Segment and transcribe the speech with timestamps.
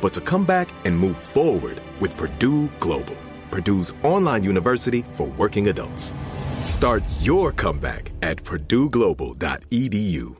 [0.00, 3.16] but to come back and move forward with Purdue Global,
[3.50, 6.14] Purdue's online university for working adults.
[6.64, 10.39] Start your comeback at purdueglobal.edu.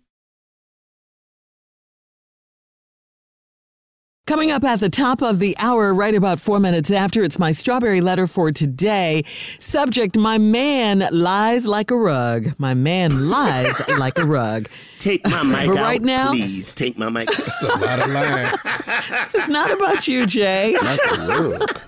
[4.31, 7.51] Coming up at the top of the hour, right about four minutes after, it's my
[7.51, 9.25] strawberry letter for today.
[9.59, 12.57] Subject My man lies like a rug.
[12.57, 14.69] My man lies like a rug.
[14.99, 16.73] Take my mic but out, right now, please.
[16.73, 17.27] Take my mic.
[17.27, 18.53] That's a lot of line.
[19.09, 20.77] this is not about you, Jay.
[20.81, 21.81] Like a rug.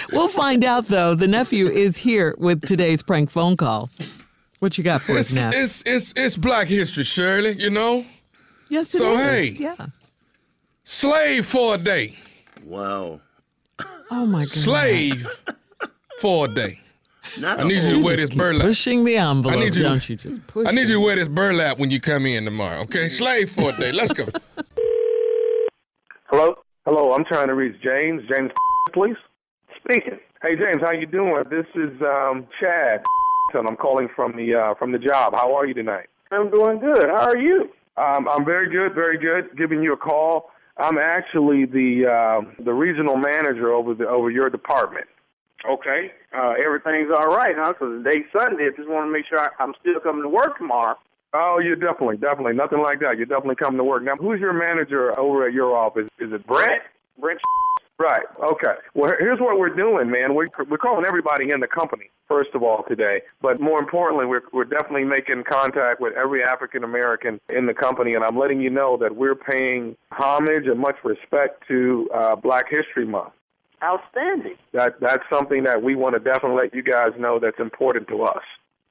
[0.12, 1.14] we'll find out, though.
[1.14, 3.90] The nephew is here with today's prank phone call.
[4.60, 5.50] What you got for It's, us now?
[5.52, 7.56] it's it's it's Black History, Shirley.
[7.58, 8.06] You know,
[8.70, 9.52] yes, it so is.
[9.52, 9.62] hey.
[9.62, 9.86] Yeah.
[10.84, 12.16] Slave for a day,
[12.64, 13.20] Wow.
[14.10, 14.48] Oh, my God.
[14.48, 15.26] slave
[16.20, 16.78] for a day.
[17.40, 18.66] Not I a need you to wear this burlap.
[18.66, 19.82] Pushing the envelope, I need you.
[19.82, 20.16] don't you?
[20.16, 20.88] Just push I need it.
[20.90, 22.80] you to wear this burlap when you come in tomorrow.
[22.82, 23.92] Okay, slave for a day.
[23.92, 24.24] Let's go.
[26.26, 26.56] Hello?
[26.84, 28.22] Hello, I'm trying to reach James.
[28.32, 28.50] James,
[28.92, 29.16] please.
[29.82, 30.18] Speaking.
[30.42, 31.44] Hey, James, how you doing?
[31.50, 33.02] This is um, Chad,
[33.54, 35.34] and I'm calling from the uh, from the job.
[35.34, 36.06] How are you tonight?
[36.30, 37.04] I'm doing good.
[37.04, 37.70] How are you?
[37.96, 39.56] Um, I'm very good, very good.
[39.56, 40.50] Giving you a call.
[40.76, 45.06] I'm actually the uh, the regional manager over the over your department.
[45.68, 46.10] Okay.
[46.36, 47.72] Uh, everything's all right, huh?
[47.72, 48.66] Because today's Sunday.
[48.66, 50.96] I just want to make sure I, I'm still coming to work tomorrow.
[51.32, 53.16] Oh, you're definitely, definitely nothing like that.
[53.16, 54.04] You're definitely coming to work.
[54.04, 56.08] Now, who's your manager over at your office?
[56.20, 56.82] Is it Brett?
[57.18, 57.40] Brent.
[57.98, 58.26] Right.
[58.42, 58.74] Okay.
[58.94, 60.34] Well, here's what we're doing, man.
[60.34, 64.42] We're we're calling everybody in the company first of all today, but more importantly, we're
[64.52, 68.70] we're definitely making contact with every African American in the company, and I'm letting you
[68.70, 73.32] know that we're paying homage and much respect to uh, Black History Month.
[73.80, 74.56] Outstanding.
[74.72, 78.24] That that's something that we want to definitely let you guys know that's important to
[78.24, 78.42] us.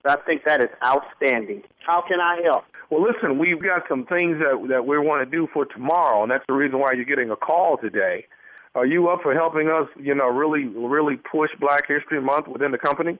[0.05, 1.63] I think that is outstanding.
[1.85, 2.63] How can I help?
[2.89, 6.31] Well, listen, we've got some things that that we want to do for tomorrow, and
[6.31, 8.27] that's the reason why you're getting a call today.
[8.75, 12.71] Are you up for helping us, you know, really, really push Black History Month within
[12.71, 13.19] the company?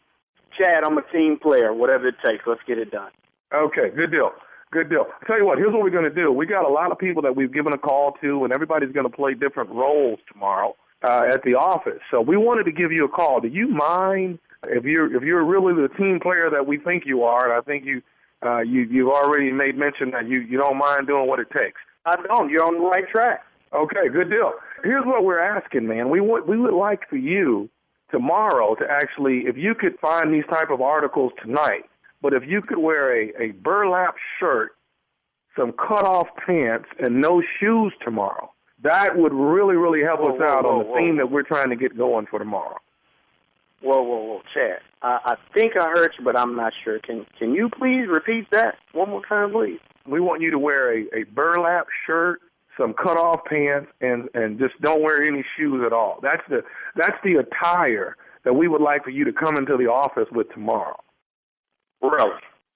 [0.58, 1.74] Chad, I'm a team player.
[1.74, 3.12] Whatever it takes, let's get it done.
[3.54, 4.32] Okay, good deal.
[4.72, 5.06] Good deal.
[5.22, 6.32] I tell you what, here's what we're going to do.
[6.32, 9.08] We got a lot of people that we've given a call to, and everybody's going
[9.08, 12.02] to play different roles tomorrow uh, at the office.
[12.10, 13.40] So we wanted to give you a call.
[13.40, 17.24] Do you mind if you're if you're really the team player that we think you
[17.24, 17.52] are?
[17.52, 18.02] And I think you
[18.44, 21.80] uh, you you've already made mention that you you don't mind doing what it takes.
[22.08, 22.50] I don't.
[22.50, 23.46] You're on the right track.
[23.74, 24.54] Okay, good deal.
[24.84, 26.10] Here's what we're asking, man.
[26.10, 27.70] We would we would like for you
[28.12, 31.86] tomorrow to actually, if you could find these type of articles tonight,
[32.22, 34.76] but if you could wear a, a burlap shirt,
[35.58, 38.52] some cut off pants, and no shoes tomorrow,
[38.84, 40.98] that would really, really help Whoa, us whoa, out on the whoa.
[40.98, 42.78] theme that we're trying to get going for tomorrow.
[43.82, 44.80] Whoa, whoa, whoa, Chad.
[45.02, 47.00] I, I think I heard you, but I'm not sure.
[47.00, 49.80] Can Can you please repeat that one more time, please?
[50.08, 52.42] We want you to wear a, a burlap shirt,
[52.78, 56.20] some cut off pants, and and just don't wear any shoes at all.
[56.22, 56.64] That's the
[56.96, 60.50] that's the attire that we would like for you to come into the office with
[60.52, 61.00] tomorrow.
[62.02, 62.32] Really?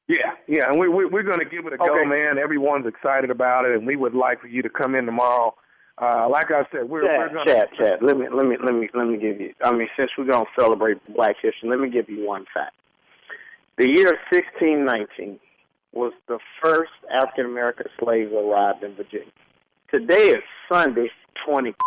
[0.08, 2.38] Yeah, yeah, and we, we we're going to give it a go, man.
[2.38, 5.54] Everyone's excited about it, and we would like for you to come in tomorrow.
[5.98, 7.54] Uh, like I said, we're we're going to.
[7.54, 8.00] Chad, Chad.
[8.02, 9.54] Let me, let me, let me, let me give you.
[9.62, 12.74] I mean, since we're gonna celebrate Black History, let me give you one fact.
[13.78, 15.40] The year 1619
[15.92, 19.28] was the first African American slaves arrived in Virginia.
[19.92, 21.10] Today is Sunday,
[21.48, 21.74] 20.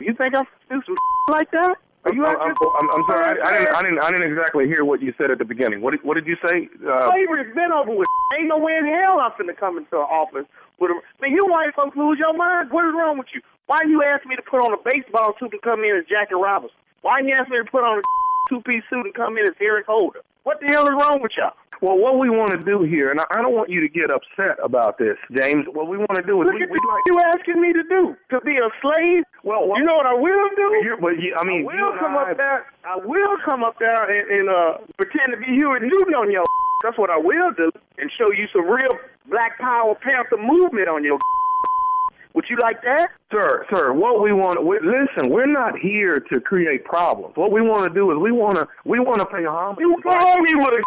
[0.00, 0.96] You think I'm do some
[1.30, 1.76] like that?
[2.04, 4.66] Are you I'm, I'm, I'm, I'm sorry, I, I didn't, I didn't, I didn't exactly
[4.66, 5.80] hear what you said at the beginning.
[5.80, 6.66] What did, what did you say?
[6.82, 8.08] Uh, Slavery's been over with.
[8.34, 10.48] Ain't no way in hell I'm finna come into an office
[10.80, 10.94] with a.
[11.20, 12.72] Man, you white folks lose your mind.
[12.72, 13.42] What is wrong with you?
[13.66, 16.34] Why you ask me to put on a baseball suit to come in as Jackie
[16.34, 16.74] Robinson?
[17.02, 18.02] Why you ask me to put on a
[18.48, 20.26] two-piece suit and come in as Eric Holder?
[20.42, 21.54] What the hell is wrong with y'all?
[21.82, 24.54] Well, what we want to do here, and I don't want you to get upset
[24.62, 25.66] about this, James.
[25.66, 27.02] What we want to do is Look we, at what like.
[27.10, 28.14] you asking me to do.
[28.30, 29.26] To be a slave?
[29.42, 30.96] Well, you know what I will do?
[31.02, 32.66] But you, I mean, I will come I- up there.
[32.86, 36.44] I will come up there and, and uh, pretend to be Huey Newton on your.
[36.86, 38.90] That's what I will do, and show you some real
[39.28, 41.18] Black Power Panther movement on your.
[42.34, 43.10] Would you like that?
[43.30, 47.34] Sir, sir, what we want we, listen, we're not here to create problems.
[47.36, 49.78] What we want to do is we want to we want to pay homage.
[49.80, 50.82] You told me with a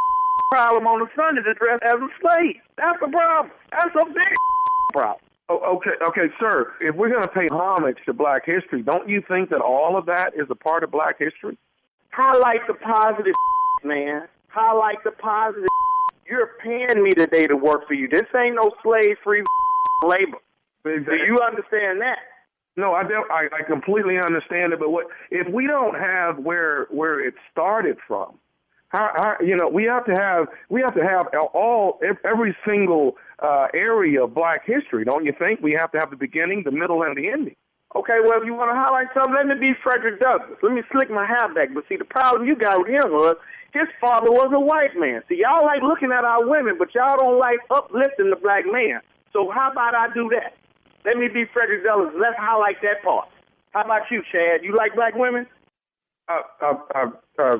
[0.51, 2.61] problem on the Sunday to dress as a slave.
[2.77, 3.51] That's a problem.
[3.71, 4.35] That's a big
[4.93, 5.21] problem.
[5.47, 6.73] Oh, okay, okay, sir.
[6.81, 10.07] If we're going to pay homage to Black history, don't you think that all of
[10.07, 11.57] that is a part of Black history?
[12.11, 13.35] Highlight the positive,
[13.83, 14.27] man.
[14.47, 15.67] Highlight the positive.
[16.29, 18.07] You're paying me today to work for you.
[18.07, 19.43] This ain't no slave-free
[20.03, 20.39] labor.
[20.83, 22.17] Do you understand that?
[22.77, 23.29] No, I don't.
[23.31, 24.79] I, I completely understand it.
[24.79, 28.37] But what if we don't have where where it started from?
[28.89, 33.17] How, how you know we have to have we have to have all every single
[33.39, 35.59] uh, area of Black history, don't you think?
[35.61, 37.55] We have to have the beginning, the middle, and the ending.
[37.95, 40.59] Okay, well, if you want to highlight something, let me be Frederick Douglass.
[40.61, 41.69] Let me slick my hair back.
[41.73, 43.37] But see, the problem you got with him was
[43.71, 45.23] his father was a white man.
[45.29, 48.99] See, y'all like looking at our women, but y'all don't like uplifting the black man.
[49.31, 50.55] So how about I do that?
[51.05, 52.13] Let me be Frederick Douglass.
[52.19, 53.29] Let's highlight that part.
[53.71, 54.63] How about you, Chad?
[54.63, 55.47] You like black women?
[56.27, 57.09] Uh, uh, uh,
[57.39, 57.57] uh,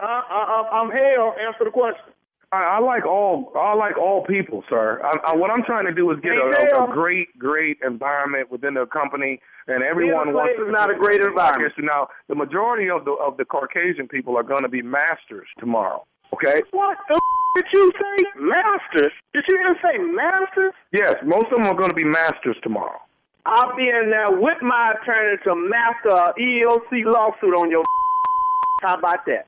[0.00, 1.34] Uh, uh, I'm hell.
[1.40, 2.12] Answer the question.
[2.52, 5.00] I, I like all I like all people, sir.
[5.02, 8.50] I, I, what I'm trying to do is get a, a, a great, great environment
[8.50, 11.72] within the company, and everyone wants is not a great environment.
[11.78, 16.06] Now, the majority of the of the Caucasian people are going to be masters tomorrow.
[16.32, 16.62] Okay.
[16.70, 17.20] What the
[17.56, 18.24] did you say?
[18.38, 19.12] Masters?
[19.34, 20.72] Did you even say masters?
[20.92, 23.00] Yes, most of them are going to be masters tomorrow.
[23.46, 27.82] I'll be in there with my attorney to master a EEOC lawsuit on your.
[28.82, 29.46] How about that?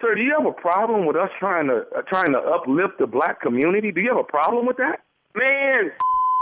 [0.00, 3.06] Sir, do you have a problem with us trying to uh, trying to uplift the
[3.06, 3.92] black community?
[3.92, 5.04] Do you have a problem with that?
[5.36, 5.92] Man,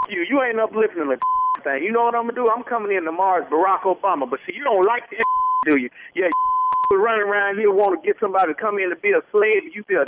[0.07, 0.25] you.
[0.29, 1.19] You ain't uplifting the
[1.63, 1.83] thing.
[1.83, 2.47] You know what I'm gonna do?
[2.47, 4.29] I'm coming in tomorrow as Barack Obama.
[4.29, 5.23] But see, you don't like that,
[5.67, 5.89] do you?
[6.15, 6.31] Yeah,
[6.91, 9.67] you running around here want to get somebody to come in to be a slave.
[9.75, 10.05] You be a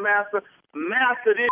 [0.00, 0.42] master.
[0.74, 1.50] Master this.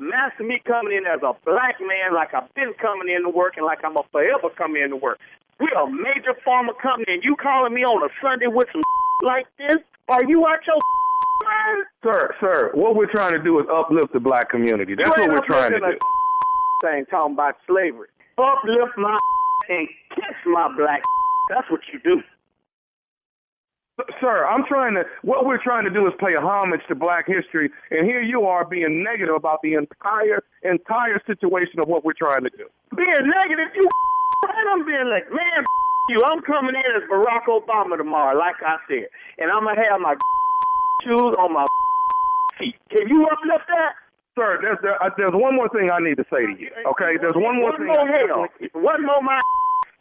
[0.00, 3.54] Master me coming in as a black man, like I've been coming in to work,
[3.56, 5.20] and like I'm a forever coming in to work.
[5.60, 8.82] We're a major pharma company, and you calling me on a Sunday with some
[9.22, 9.78] like this?
[10.10, 11.86] Are you out your mind?
[12.02, 14.94] Sir, sir, what we're trying to do is uplift the black community.
[14.96, 15.98] That's what we're trying to do.
[16.82, 18.08] Thing talking about slavery.
[18.38, 19.18] Uplift my
[19.68, 21.02] and kiss my black.
[21.50, 22.22] That's what you do.
[24.20, 25.04] Sir, I'm trying to.
[25.22, 28.64] What we're trying to do is pay homage to Black history, and here you are
[28.64, 32.64] being negative about the entire entire situation of what we're trying to do.
[32.96, 33.88] Being negative, you
[34.72, 35.64] I'm being like, man,
[36.08, 36.22] you.
[36.24, 39.06] I'm coming in as Barack Obama tomorrow, like I said,
[39.38, 40.14] and I'm gonna have my
[41.04, 41.66] shoes on my
[42.58, 42.76] feet.
[42.90, 43.92] Can you uplift that?
[44.36, 46.70] Sir, there's there, uh, there's one more thing I need to say to you.
[46.94, 47.86] Okay, there's one more One thing.
[47.86, 48.46] more hell.
[48.74, 49.40] One more my.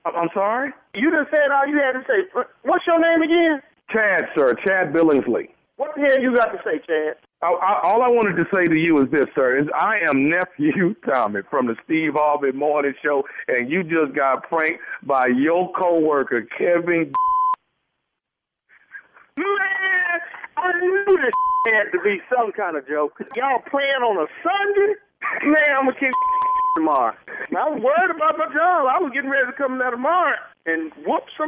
[0.06, 0.72] I'm I'm sorry.
[0.96, 2.24] You just said all you had to say.
[2.63, 3.62] What's your name again?
[3.91, 5.50] Chad, sir, Chad Billingsley.
[5.77, 7.18] What the hell you got to say, Chad?
[7.41, 10.29] I, I, all I wanted to say to you is this, sir: is I am
[10.29, 15.72] nephew Tommy from the Steve Harvey Morning Show, and you just got pranked by your
[15.72, 17.13] coworker Kevin.
[19.38, 20.19] Man,
[20.58, 21.31] I knew this
[21.67, 23.13] had to be some kind of joke.
[23.36, 24.96] Y'all playing on a Sunday?
[25.46, 26.12] Man, I'm gonna kick
[26.75, 27.15] tomorrow.
[27.55, 28.88] I was worried about my job.
[28.91, 31.48] I was getting ready to come there tomorrow and whoop some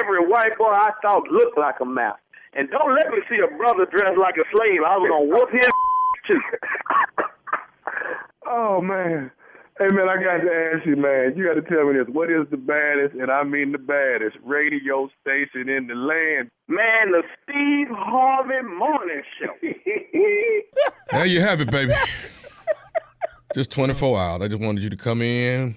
[0.00, 2.16] every white boy I thought looked like a mouse.
[2.54, 4.80] And don't let me see a brother dressed like a slave.
[4.86, 5.68] I was gonna whoop his
[6.28, 6.40] too.
[8.50, 9.30] Oh man.
[9.78, 11.34] Hey man, I got to ask you, man.
[11.36, 12.08] You got to tell me this.
[12.10, 16.50] What is the baddest, and I mean the baddest, radio station in the land?
[16.66, 19.52] Man, the Steve Harvey Morning Show.
[21.12, 21.92] There you have it, baby.
[23.54, 24.42] just 24 hours.
[24.42, 25.76] I just wanted you to come in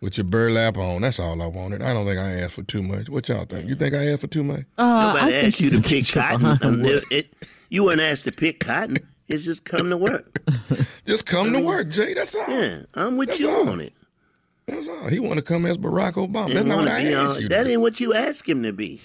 [0.00, 1.02] with your burlap on.
[1.02, 1.82] That's all I wanted.
[1.82, 3.08] I don't think I asked for too much.
[3.08, 3.68] What y'all think?
[3.68, 4.64] You think I asked for too much?
[4.78, 6.40] Uh, Nobody I think asked you to pick cotton.
[6.40, 7.32] behind Um, it-
[7.70, 8.98] you weren't asked to pick cotton.
[9.28, 10.38] It's just come to work.
[11.06, 12.14] Just come to work, Jay.
[12.14, 12.44] That's all.
[12.48, 13.68] Yeah, I'm with That's you all.
[13.68, 13.92] on it.
[14.66, 15.08] That's all.
[15.08, 16.48] He want to come as Barack Obama.
[16.48, 17.48] He That's not what I asked on- you.
[17.48, 19.00] that to ain't what you asked him to be.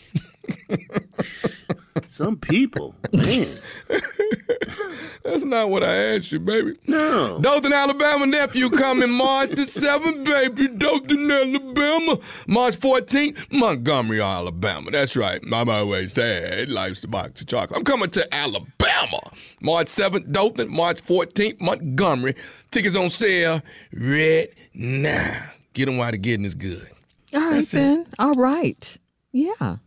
[2.07, 3.48] Some people, man.
[5.24, 6.77] That's not what I asked you, baby.
[6.88, 7.39] No.
[7.41, 10.67] Dothan, Alabama nephew coming March the 7th, baby.
[10.67, 12.17] Dothan, Alabama.
[12.48, 14.89] March 14th, Montgomery, Alabama.
[14.91, 15.41] That's right.
[15.53, 16.69] I'm always sad.
[16.69, 17.77] Life's a box of chocolate.
[17.77, 19.19] I'm coming to Alabama.
[19.62, 20.74] March 7th, Dothan.
[20.74, 22.36] March 14th, Montgomery.
[22.71, 23.62] Tickets on sale
[23.93, 25.51] right now.
[25.74, 26.88] Get them while the getting is good.
[27.33, 28.05] All right, then.
[28.19, 28.98] All right.
[29.31, 29.77] Yeah.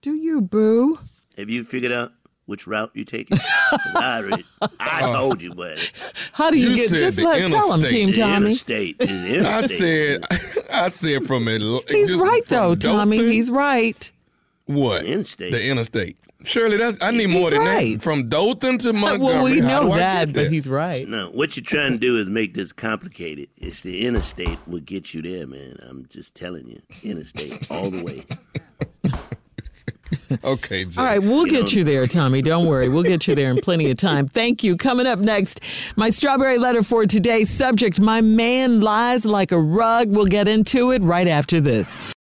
[0.00, 0.98] Do you, boo?
[1.38, 2.12] Have you figured out
[2.46, 3.38] which route you taking?
[3.38, 4.44] 'Cause I, already,
[4.80, 5.78] I uh, told you, but
[6.32, 6.88] How do you, You get?
[6.90, 7.88] said Just like let tell him.
[7.88, 8.36] Team Tommy.
[8.46, 10.24] interstate is the I interstate.
[10.30, 11.84] said, I said from Atlanta.
[11.88, 13.18] He's right though, Tommy.
[13.18, 14.10] He's right.
[14.66, 15.04] What?
[15.04, 15.52] Interstate.
[15.52, 16.16] The interstate.
[16.44, 17.94] Surely that's I need more than right.
[17.94, 18.02] that.
[18.02, 19.34] From Dothan to Montgomery.
[19.34, 20.50] well, we How know do I that, get but there?
[20.50, 21.06] he's right.
[21.08, 23.48] No, what you're trying to do is make this complicated.
[23.56, 25.76] It's the interstate will get you there, man.
[25.88, 28.24] I'm just telling you, interstate all the way.
[30.44, 31.00] Okay, Jay.
[31.00, 32.42] All right, we'll You get know- you there, Tommy.
[32.42, 32.88] Don't worry.
[32.88, 34.28] We'll get you there in plenty of time.
[34.28, 34.76] Thank you.
[34.76, 35.60] Coming up next,
[35.96, 37.44] my strawberry letter for today.
[37.44, 40.10] Subject My man lies like a rug.
[40.10, 42.12] We'll get into it right after this.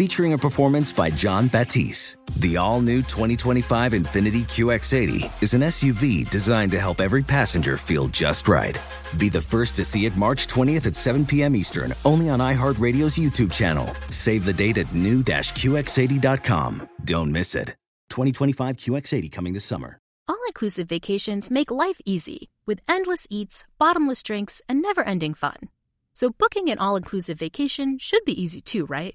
[0.00, 2.16] featuring a performance by Jon Batiste.
[2.36, 8.08] The all new 2025 Infiniti QX80 is an SUV designed to help every passenger feel
[8.08, 8.78] just right.
[9.18, 11.54] Be the first to see it March 20th at 7 p.m.
[11.54, 13.94] Eastern, only on iHeartRadio's YouTube channel.
[14.08, 16.88] Save the date at new-QX80.com.
[17.04, 17.76] Don't miss it.
[18.08, 19.98] 2025 QX80 coming this summer.
[20.26, 25.68] All inclusive vacations make life easy with endless eats, bottomless drinks, and never ending fun.
[26.14, 29.14] So, booking an all inclusive vacation should be easy too, right?